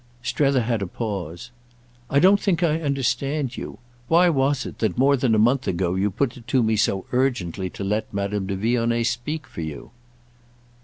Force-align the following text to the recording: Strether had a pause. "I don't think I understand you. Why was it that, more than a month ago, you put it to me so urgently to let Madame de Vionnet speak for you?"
Strether 0.23 0.61
had 0.63 0.81
a 0.81 0.87
pause. 0.87 1.51
"I 2.09 2.17
don't 2.17 2.39
think 2.39 2.63
I 2.63 2.81
understand 2.81 3.55
you. 3.55 3.77
Why 4.07 4.29
was 4.29 4.65
it 4.65 4.79
that, 4.79 4.97
more 4.97 5.15
than 5.15 5.35
a 5.35 5.37
month 5.37 5.67
ago, 5.67 5.93
you 5.93 6.09
put 6.09 6.35
it 6.37 6.47
to 6.47 6.63
me 6.63 6.75
so 6.75 7.05
urgently 7.11 7.69
to 7.69 7.83
let 7.83 8.11
Madame 8.11 8.47
de 8.47 8.55
Vionnet 8.55 9.05
speak 9.05 9.45
for 9.45 9.61
you?" 9.61 9.91